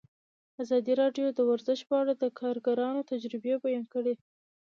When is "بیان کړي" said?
3.65-4.13